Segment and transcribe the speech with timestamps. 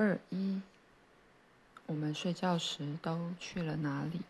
[0.00, 0.62] 二一，
[1.86, 4.20] 我们睡觉时都去了哪里？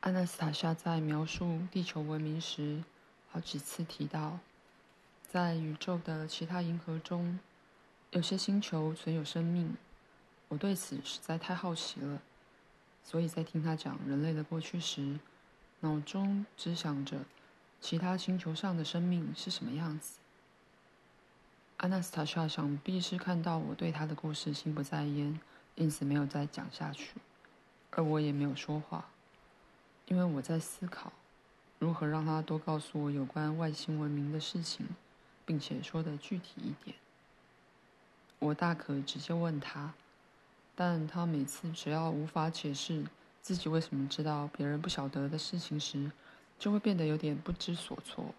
[0.00, 2.84] 安纳斯塔夏在描述地球文明时，
[3.30, 4.40] 好几次提到，
[5.26, 7.40] 在宇宙的其他银河中，
[8.10, 9.74] 有些星球存有生命。
[10.48, 12.20] 我对此实在太好奇了，
[13.02, 15.18] 所以在听他讲人类的过去时，
[15.80, 17.20] 脑中只想着
[17.80, 20.18] 其他星球上的生命是什么样子。
[21.80, 25.40] 阿纳斯塔夏想必是看到我对他的故事心不在焉，
[25.76, 27.14] 因此没有再讲下去，
[27.92, 29.08] 而我也没有说话，
[30.04, 31.10] 因为我在思考
[31.78, 34.86] 如何让他多告诉我有关外星文明的事情，
[35.46, 36.94] 并且说得具体一点。
[38.40, 39.94] 我大可直接问他。
[40.74, 43.04] 但他每次只要无法解释
[43.42, 46.10] 自己为什么知道别人不晓得的事情时，
[46.58, 48.34] 就会变得有点不知所措。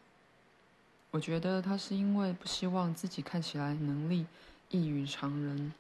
[1.12, 4.26] 我觉得他是因为不希望自己看起来能力
[4.70, 5.74] 异于常人，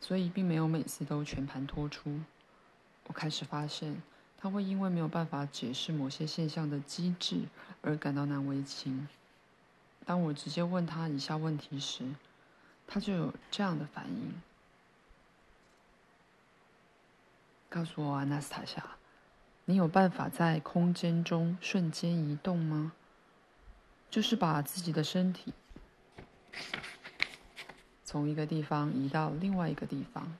[0.00, 2.20] 所以并没有每次都全盘托出。
[3.06, 4.02] 我开始发现
[4.36, 7.42] 他会因为没有办法解释某些现象的机制
[7.80, 9.08] 而感到难为情。
[10.04, 12.04] 当我直接问他以下问题时，
[12.88, 14.34] 他就有这样的反应。
[17.68, 18.82] 告诉我，阿纳斯塔夏，
[19.66, 22.92] 你有办法在空间中瞬间移动吗？
[24.16, 25.52] 就是把自己的身体
[28.02, 30.34] 从一个地方移到另外一个地方。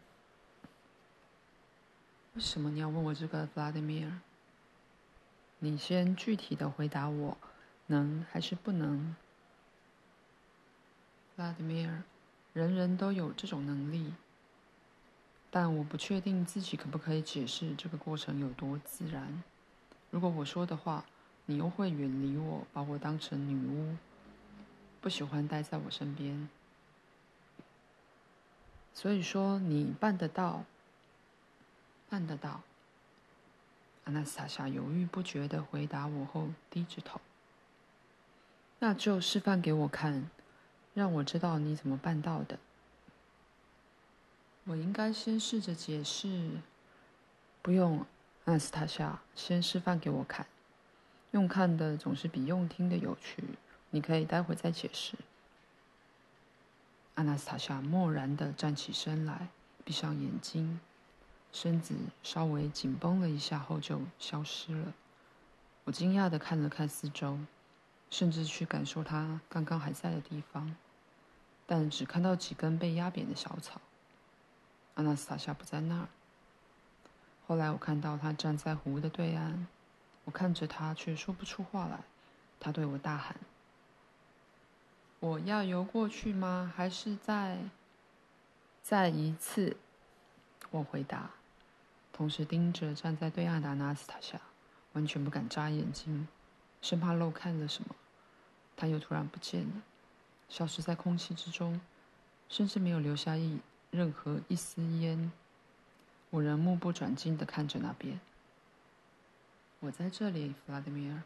[2.32, 4.10] 为什么你要问我这个，弗拉德米尔？
[5.58, 7.36] 你先具体的回答我，
[7.88, 9.14] 能还是不能？
[11.36, 12.02] 弗拉德米尔，
[12.54, 14.14] 人人都有这种能力。
[15.50, 19.42] 但我不确定自己可不可以解释这个过程有多自然。
[20.10, 21.04] 如果我说的话，
[21.46, 23.96] 你又会远离我，把我当成女巫，
[25.00, 26.48] 不喜欢待在我身边。
[28.92, 30.64] 所以说，你办得到，
[32.08, 32.62] 办得到。
[34.04, 37.20] 阿纳斯塔夏犹豫不决地回答我后，低着头。
[38.78, 40.30] 那就示范给我看，
[40.94, 42.58] 让我知道你怎么办到的。
[44.64, 46.58] 我应该先试着解释，
[47.62, 48.04] 不用，
[48.46, 50.46] 阿纳斯塔夏，先示范给我看。
[51.36, 53.44] 用看的总是比用听的有趣。
[53.90, 55.14] 你可以待会再解释。
[57.16, 59.48] 阿纳斯塔夏漠然的站起身来，
[59.84, 60.80] 闭上眼睛，
[61.52, 64.94] 身子稍微紧绷了一下后就消失了。
[65.84, 67.38] 我惊讶的看了看四周，
[68.08, 70.74] 甚至去感受他刚刚还在的地方，
[71.66, 73.78] 但只看到几根被压扁的小草。
[74.94, 76.08] 阿纳斯塔夏不在那儿。
[77.46, 79.66] 后来我看到他站在湖的对岸，
[80.26, 82.00] 我看着他却说不出话来。
[82.60, 83.34] 他对我大喊
[85.20, 86.70] ：“我要游过去吗？
[86.76, 87.58] 还是再
[88.82, 89.76] 再一次？”
[90.70, 91.30] 我回答，
[92.12, 94.38] 同时盯着站在对岸的阿纳斯塔夏，
[94.92, 96.28] 完全不敢眨眼睛，
[96.82, 97.94] 生怕漏看了什么。
[98.76, 99.82] 他又突然不见了，
[100.48, 101.80] 消失在空气之中，
[102.48, 103.60] 甚至没有留下一。
[103.92, 105.32] 任何一丝烟，
[106.28, 108.20] 我仍目不转睛地看着那边。
[109.80, 111.22] 我在这里，弗拉德米尔。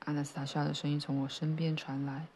[0.00, 2.26] 阿纳斯塔夏的声音从我身边传来，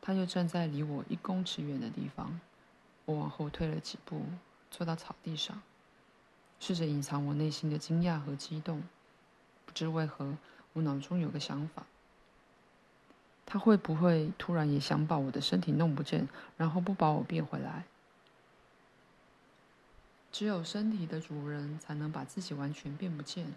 [0.00, 2.40] 他又站在离我一公尺远的地方。
[3.04, 4.22] 我往后退了几步，
[4.70, 5.60] 坐到草地上，
[6.60, 8.84] 试着隐藏我内心的惊讶和激动。
[9.66, 10.36] 不知为何，
[10.74, 11.84] 我脑中有个想法：
[13.44, 17.84] 他会不会突然也想把我的身体弄不见，然后不把我变回来？
[20.30, 23.52] 只有身体的主人才能把自己完全变不见，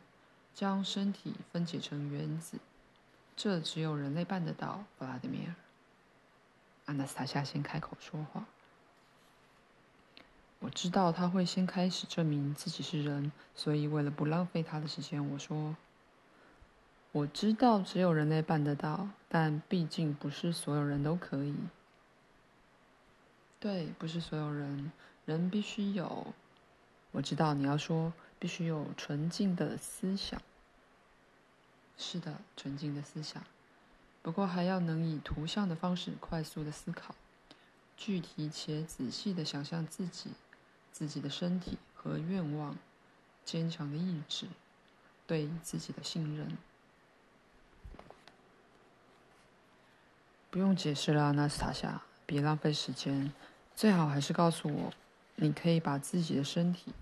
[0.53, 2.57] 将身体分解成原子。
[3.35, 5.55] 这只有人类办得到，弗拉德米尔。
[6.85, 8.45] 阿纳斯塔夏先开口说话。
[10.59, 15.75] 我知道他会先开始证明自己是人，所以为了不浪费他的时间，我说
[17.11, 21.55] ：“我知道只有人类办得到，但毕竟不是所有人都可以。”
[23.59, 24.91] 对，不是所有人，
[25.25, 26.33] 人必须有。
[27.11, 30.41] 我知道你要说必须有纯净的思想。
[31.97, 33.41] 是的，纯净的思想。
[34.21, 37.15] 不过还要能以图像的方式快速的思考，
[37.95, 40.31] 具体且仔细的想象自己、
[40.91, 42.75] 自己的身体和愿望，
[43.45, 44.47] 坚强的意志，
[45.25, 46.57] 对自己的信任。
[50.51, 53.31] 不用解释了，纳斯塔夏，别浪费时间，
[53.73, 54.93] 最好还是告诉我。
[55.35, 56.93] 你可以把自己的身体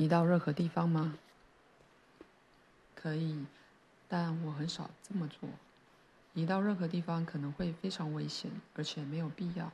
[0.00, 1.18] 移到任何地方吗？
[2.94, 3.44] 可以，
[4.08, 5.46] 但我很少这么做。
[6.32, 9.70] 移到任何地方可能会非常危险，而且没有必要。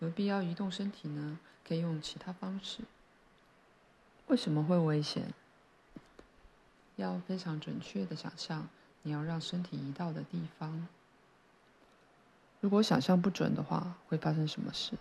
[0.00, 1.38] 何必要移动身体呢？
[1.64, 2.82] 可以用其他方式。
[4.26, 5.32] 为什么会危险？
[6.96, 8.68] 要非常准确的想象
[9.02, 10.88] 你要让身体移到的地方。
[12.60, 14.94] 如果想象不准的话，会发生什么事？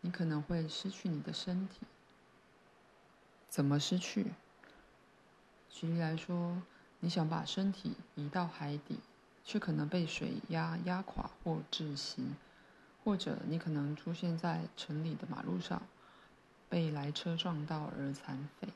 [0.00, 1.82] 你可能会失去你的身体。
[3.48, 4.32] 怎么失去？
[5.70, 6.62] 举例来说，
[7.00, 9.00] 你想把身体移到海底。
[9.44, 12.22] 却可能被水压压垮或窒息，
[13.02, 15.80] 或者你可能出现在城里的马路上，
[16.68, 18.68] 被来车撞到而残废。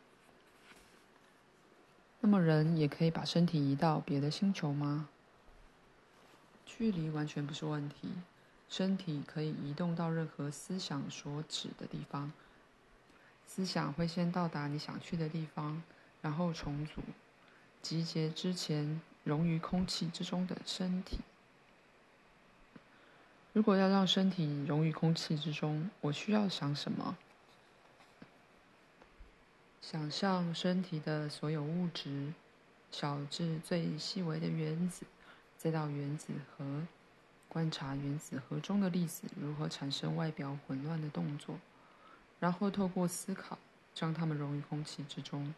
[2.21, 5.11] 那么人也可以把身体移到别的星球吗？
[6.65, 8.09] 距离完全不是问题，
[8.67, 12.33] 身体可以移动到任何思想所指的地方。
[13.55, 15.83] 思想会先到达你想去的地方，
[16.23, 17.03] 然后重组，
[17.83, 19.01] 集结之前。
[19.25, 21.21] 溶于空气之中的身体。
[23.53, 27.17] 如果要让身体溶于空气之中，我需要想什么？
[29.81, 32.33] 想象身体的所有物质，
[32.91, 35.07] 小至最细微的原子，
[35.57, 36.83] 再到原子核，
[37.49, 41.61] 观察原子核中的粒子如何产生外表混乱的动作，
[42.43, 43.57] 然后透过思考，
[43.95, 45.55] 将它们融于空气之中。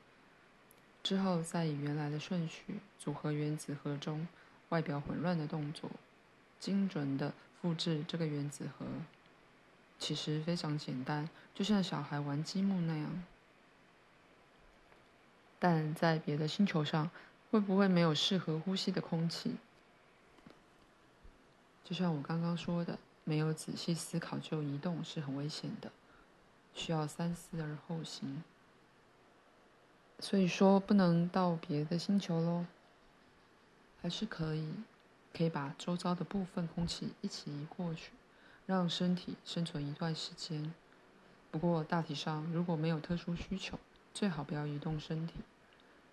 [1.03, 4.29] 之后，再以原来的顺序组合原子核中
[4.69, 5.91] 外表混乱的动作，
[6.61, 8.85] 精准地复制这个原子核。
[9.99, 13.23] 其实非常简单，就像小孩玩积木那样。
[15.59, 17.11] 但在别的星球上，
[17.51, 19.57] 会不会没有适合呼吸的空气？
[21.83, 25.91] 就像我刚刚说的，没有仔细思考就移动是很危险的，
[26.75, 28.43] 需要三思而后行。
[30.19, 32.67] 所以说不能到别的星球喽，
[34.01, 34.73] 还是可以，
[35.33, 38.13] 可以把周遭的部分空气一起移过去，
[38.67, 40.73] 让身体生存一段时间。
[41.51, 43.79] 不过大体上如果没有特殊需求，
[44.13, 45.35] 最好不要移动身体。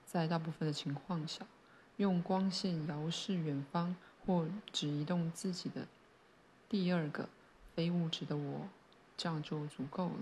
[0.06, 1.46] 在大部分的情况下，
[1.98, 5.88] 用光线遥视远方或只移动自己的
[6.68, 7.30] 第二个
[7.75, 8.68] 非物质的我，
[9.16, 10.13] 这样就足够了。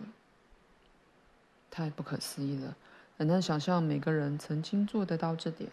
[1.69, 2.75] 太不可思议了。
[3.17, 5.69] 很难想象每个人曾经做得到这点。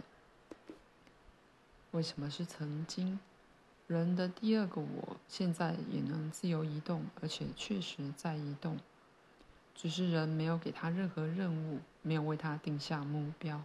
[1.92, 3.18] 为什么是曾经？
[3.86, 8.78] 人的第二个我现在也能自由移动，而且确实在移动，
[9.76, 13.62] 只是人没有给他任何任务，没有为他定下目标。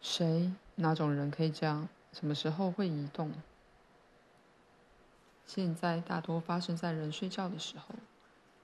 [0.00, 0.52] 谁？
[0.74, 1.88] 哪种人可以这样？
[2.12, 3.32] 什么时候会移动？
[5.46, 7.94] 现在大多发生在人睡觉的时候，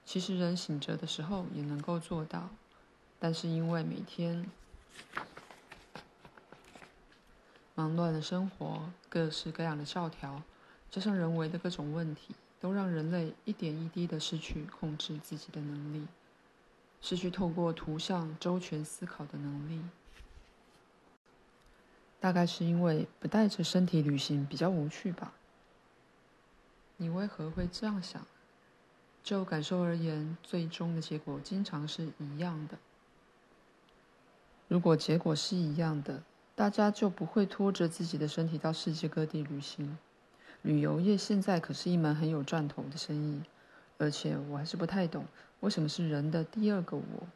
[0.07, 2.49] 其实人醒着的时候也能够做到。
[3.19, 4.49] 但是因为每天
[7.75, 10.41] 忙乱的生活、各式各样的教条，
[10.89, 16.07] 加上人为的各种问题，都让人类一点一滴的失去控制自己的能力，
[17.01, 19.81] 失去透过图像周全思考的能力。
[22.21, 25.33] 大概是因为不带着身体旅行比较无趣吧？
[26.95, 28.25] 你为何会这样想？
[29.27, 32.77] 就感受而言，最终的结果经常是一样的。
[34.69, 36.23] 如果结果是一样的，
[36.55, 39.97] 大家就不会拖着自己的身体到世界各地旅行。
[40.61, 43.41] 旅游业现在可是一门很有赚头的生意，
[43.97, 45.25] 而且我还是不太懂，
[45.59, 47.27] 为什么是人的第二个我？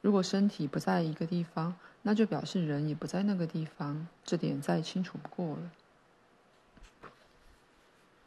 [0.00, 5.70] 如果身体不在一个地方，那就表示人也不在那个地方，这点再清楚不过了。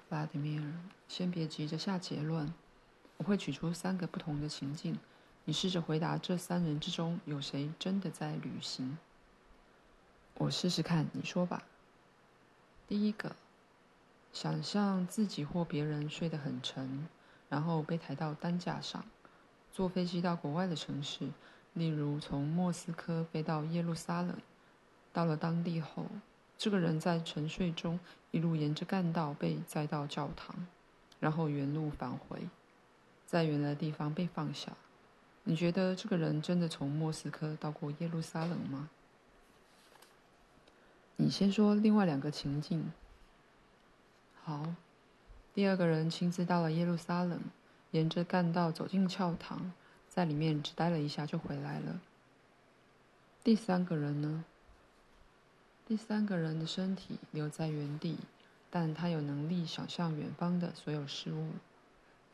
[0.07, 0.63] 拉迪米尔，
[1.09, 2.53] 先别急着下结论，
[3.17, 4.99] 我会举出三个不同的情境。
[5.45, 8.97] 你试着回答这三人之中有谁真的在旅行？
[10.37, 11.63] 我试试看，你说吧。
[12.87, 13.35] 第一个，
[14.33, 17.07] 想象自己或别人睡得很沉，
[17.47, 19.05] 然后被抬到担架上，
[19.71, 21.29] 坐飞机到国外的城市，
[21.73, 24.35] 例如从莫斯科飞到耶路撒冷。
[25.13, 26.07] 到了当地后，
[26.57, 27.99] 这个人在沉睡中
[28.31, 30.67] 一路沿着干道被载到教堂，
[31.19, 32.49] 然后原路返回，
[33.25, 34.73] 在原来的地方被放下。
[35.43, 38.89] 你觉得这个人真的从莫斯科到过耶路撒冷吗？
[41.17, 42.91] 你先说另外两个情境。
[44.43, 44.75] 好，
[45.53, 47.39] 第二个人亲自到了耶路撒冷，
[47.91, 49.71] 沿着干道走进教堂，
[50.09, 52.01] 在里面只待了一下就回来了。
[53.43, 54.43] 第三个人呢？
[55.87, 58.17] 第三个人的身体留在原地，
[58.71, 61.51] 但他有能力想象远方的所有事物，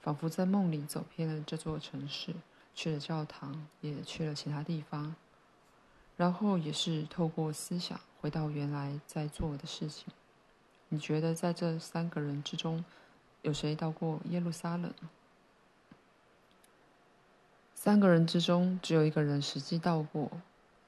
[0.02, 2.34] 仿佛在梦里走遍了这座城市。
[2.74, 5.14] 去了教堂，也去了其他地方，
[6.16, 10.08] 然后也是透过思想回到原来在做的事情。
[10.88, 12.86] 你觉得在这三个人之中，
[13.42, 14.94] 有谁到过耶路撒冷？
[17.76, 20.32] 三个人之中，只有一个人实际到过，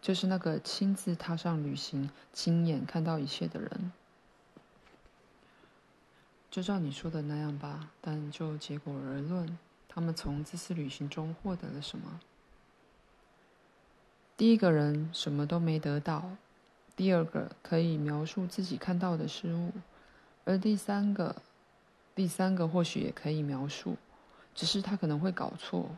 [0.01, 3.91] 就是那个亲自踏上旅行、亲眼看到一切的人。
[6.53, 9.57] 就照你说的那样吧，但就结果而论，
[9.89, 12.19] 他们从这次旅行中获得了什么？
[14.37, 16.29] 第一个人什么都没得到，
[16.95, 19.71] 第二个可以描述自己看到的事物，
[20.45, 21.37] 而第三个，
[22.13, 23.97] 第三个或许也可以描述，
[24.53, 25.89] 只是他可能会搞错，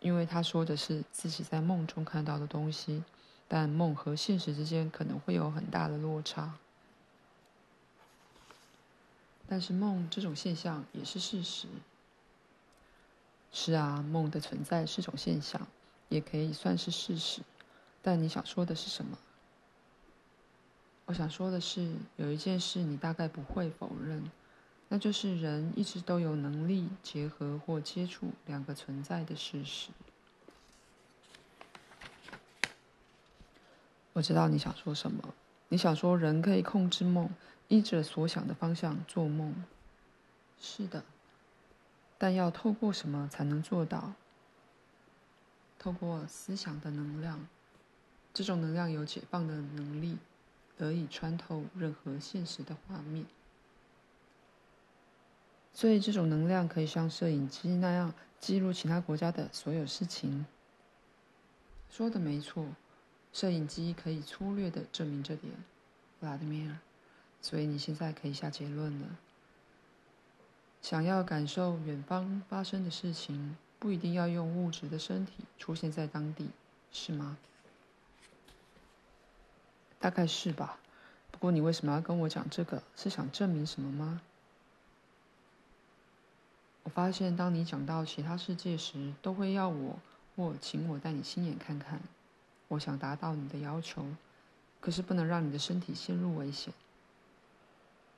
[0.00, 3.04] 因为他说的是自己在梦中看到的东西，
[3.46, 6.54] 但梦和现实之间可能会有很大的落差。
[9.50, 11.66] 但是梦这种现象也是事实。
[13.50, 15.66] 是啊，梦的存在是种现象，
[16.08, 17.42] 也可以算是事实。
[18.00, 19.18] 但你想说的是什么？
[21.06, 24.30] 我想说的是，有一件事你大概不会否认，
[24.88, 29.88] 那就是人一直都有能力结合或接触两个存在的事实。
[34.12, 35.34] 我知道你想说什么，
[35.70, 37.28] 你想说人可以控制梦，
[37.70, 39.64] 依着所想的方向做梦。
[40.60, 41.04] 是的，
[42.18, 44.12] 但要透过什么才能做到？
[45.78, 47.48] 透过思想的能量。
[48.34, 50.18] 这种能量有解放的能力，
[50.76, 53.24] 得以穿透任何现实的画面。
[55.72, 60.44] 所以，这种能量可以像摄影机那样记录其他国家的所有事情。
[61.88, 62.66] 说的没错，
[63.32, 65.52] 摄影机可以粗略地证明这点，
[66.18, 66.76] 弗拉德米尔。
[67.42, 69.08] 所以，你现在可以下结论了。
[70.82, 76.50] 想要感受远方发生的事情，不一定要用物质的身体出现在当地，
[76.92, 77.36] 是吗？
[79.98, 80.78] 大概是吧，
[81.30, 82.82] 不过你为什么要跟我讲这个？
[82.96, 84.22] 是想证明什么吗？
[86.82, 89.98] 我发现，当你讲到其他世界时，都会要我
[90.34, 92.00] 或请我带你亲眼看看。
[92.68, 94.06] 我想达到你的要求，
[94.80, 96.72] 可是不能让你的身体陷入危险。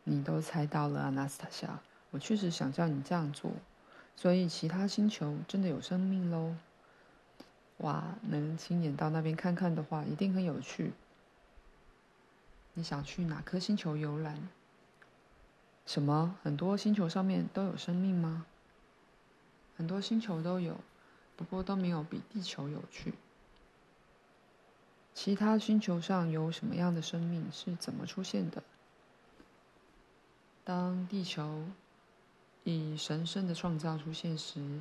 [0.04, 1.80] 你都猜到了，阿纳斯塔夏，
[2.10, 3.52] 我确实想叫你这样做。
[4.16, 6.54] 所以，其他星球真的有生命喽？
[7.78, 10.92] 哇，能亲眼到那边看看的话，一定很有趣。
[12.74, 14.48] 你想去哪颗星球游览？
[15.86, 16.36] 什么？
[16.42, 18.46] 很多星球上面都有生命吗？
[19.76, 20.78] 很多星球都有，
[21.36, 23.14] 不过都没有比地球有趣。
[25.14, 27.50] 其他星球上有什么样的生命？
[27.50, 28.62] 是怎么出现的？
[30.64, 31.64] 当地球
[32.62, 34.80] 以神圣的创造出现时，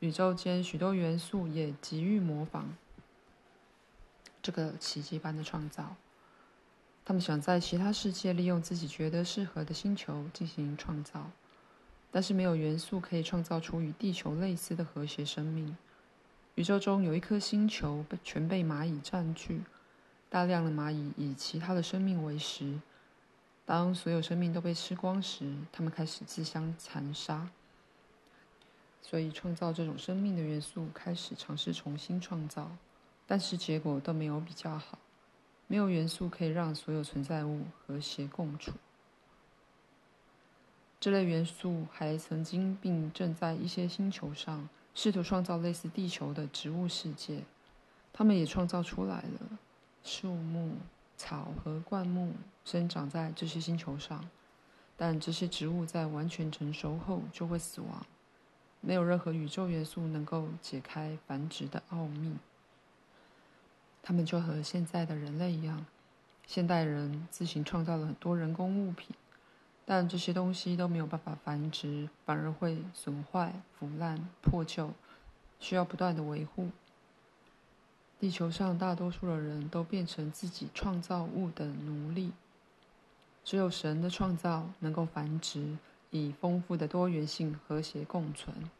[0.00, 2.76] 宇宙间许多元素也急于模仿
[4.42, 5.94] 这个奇迹般的创造。
[7.04, 11.30] 他们想在其他世界利用自己觉得适合的星球进行创造，
[12.10, 15.76] 但是没有元素可以创造出与地球类似的和谐生命。
[16.56, 19.62] 宇宙中有一颗星球被全被蚂蚁占据，
[20.28, 22.80] 大量的蚂蚁以其他的生命为食。
[23.68, 27.50] 当所有生命都被吃光时，它们开始自相残杀。
[29.02, 32.70] 所以，创造这种生命的元素开始尝试重新创造，
[33.26, 34.98] 但是结果都没有比较好。
[35.66, 38.72] 没有元素可以让所有存在物和谐共处。
[40.98, 47.42] 这类元素还曾经并正在一些星球上试图创造类似地球的植物世界，
[48.14, 49.58] 他们也创造出来了。
[50.02, 50.76] 树木、
[51.18, 52.32] 草和灌木
[52.64, 54.30] 生长在这些星球上，
[54.96, 58.06] 但这些植物在完全成熟后就会死亡。
[58.80, 62.36] 没有任何宇宙元素能够解开繁殖的奥秘。
[64.00, 65.84] 他们就和现在的人类一样，
[66.46, 69.14] 现代人自行创造了很多人工物品，
[69.84, 74.92] 但这些东西都没有办法繁殖，反而会损坏、腐烂、破旧，
[75.58, 76.70] 需要不断的维护。
[78.20, 82.32] 地球上大多数的人都变成自己创造物的奴隶，
[83.44, 85.78] 只有神的创造能够繁殖，
[86.10, 88.70] 以丰富的多元性和谐共存。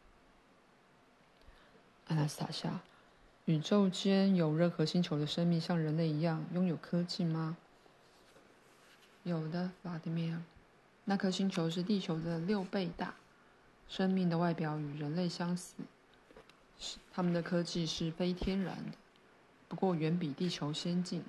[2.09, 2.81] 阿纳斯塔夏。
[3.45, 7.57] 宇宙间有任何星球的生命像人类一样拥有科技吗？
[9.23, 10.43] 有的，拉迪米尔。
[11.07, 13.15] 那颗星球是地球的六倍大，
[13.89, 15.73] 生命的外表与人类相似，
[17.11, 18.93] 他们的科技是非天然的，
[19.69, 21.23] 不过远比地球先进。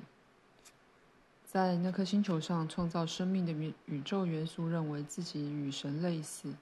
[1.45, 6.53] 在那颗星球上创造生命的宇宇宙元素认为自己与神类似，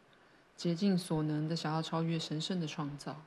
[0.56, 3.18] 竭尽所能的想要超越神圣的创造。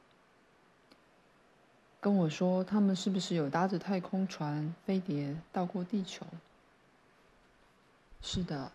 [2.01, 6.27] 跟我说，他们是不是有搭着太空船、飞碟到过地球？
[8.23, 8.73] 是的，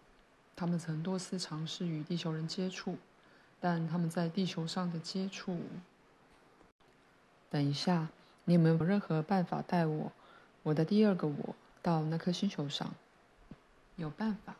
[0.55, 2.97] 他们曾多次尝试与地球人接触，
[3.59, 5.59] 但他们在地球上的接触……
[7.49, 8.09] 等一下，
[8.45, 10.11] 你有没有任何办法带我，
[10.63, 12.93] 我的第二个我，到那颗星球上？
[13.95, 14.55] 有办法，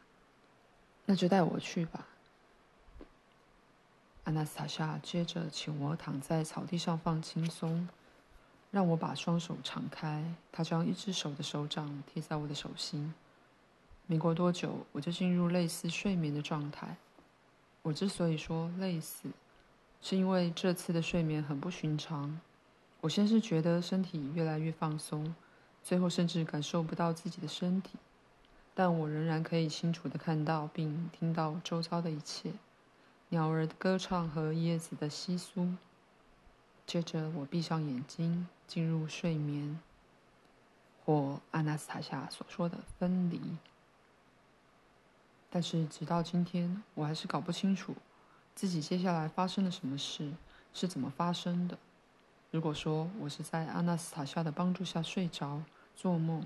[1.05, 2.07] 那就带我去吧。
[4.23, 7.87] 阿纳斯塔夏接着请我躺在草地上放轻松，
[8.71, 10.33] 让我把双手敞开。
[10.51, 13.13] 他将一只手的手掌贴在我的手心。
[14.07, 16.95] 没过多久，我就进入类似睡眠的状态。
[17.83, 19.29] 我之所以说类似，
[20.01, 22.39] 是因为这次的睡眠很不寻常。
[23.05, 25.35] 我先是觉得身体越来越放松，
[25.83, 27.99] 最后甚至感受不到自己的身体，
[28.73, 32.53] 但我仍然可以清楚地看到并听到周遭的一切：
[33.29, 35.75] 鸟儿的歌唱和叶子的窸窣。
[36.87, 39.79] 接着，我闭上眼睛，进入睡眠，
[41.05, 43.39] 或阿纳斯塔夏所说的分离。
[45.51, 47.93] 但是直到今天，我还是搞不清楚
[48.55, 50.31] 自己接下来发生了什么事，
[50.73, 51.77] 是怎么发生的。
[52.55, 55.61] 如果说我是在阿纳斯塔夏的帮助下睡着
[55.93, 56.41] 做梦，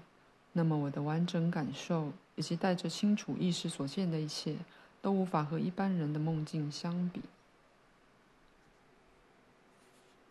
[0.53, 4.55] 那么我的完整感受以及带着清楚意识所见的一切，
[5.03, 7.21] 都无法和一般人的梦境相比。